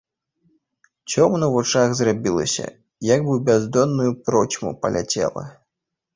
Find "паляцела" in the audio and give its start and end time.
4.87-5.47